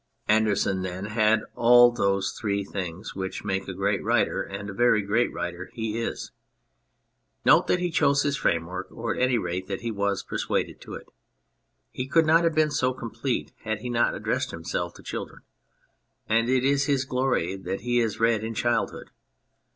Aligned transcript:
Andersen, 0.27 0.81
then, 0.81 1.05
had 1.05 1.43
all 1.55 1.91
those 1.91 2.31
three 2.31 2.63
things 2.65 3.13
which 3.13 3.43
make 3.45 3.67
a 3.67 3.73
great 3.75 4.03
writer, 4.03 4.41
and 4.41 4.67
a 4.67 4.73
very 4.73 5.03
great 5.03 5.31
writer 5.31 5.69
he 5.75 5.99
is. 6.01 6.31
Note 7.45 7.67
that 7.67 7.77
he 7.77 7.91
chose 7.91 8.23
his 8.23 8.35
framework, 8.35 8.87
or, 8.91 9.13
at 9.13 9.21
any 9.21 9.37
rate, 9.37 9.67
that 9.67 9.81
he 9.81 9.91
was 9.91 10.23
persuaded 10.23 10.81
to 10.81 10.95
it. 10.95 11.07
He 11.91 12.07
could 12.07 12.25
not 12.25 12.43
have 12.45 12.55
been 12.55 12.71
so 12.71 12.95
complete 12.95 13.53
had 13.63 13.81
he 13.81 13.91
not 13.91 14.15
addressed 14.15 14.49
himself 14.49 14.95
to 14.95 15.03
children, 15.03 15.43
and 16.27 16.49
it 16.49 16.63
is 16.65 16.85
his 16.87 17.05
glory 17.05 17.55
that 17.55 17.81
he 17.81 17.99
is 17.99 18.19
read 18.19 18.43
in 18.43 18.55
childhood. 18.55 19.11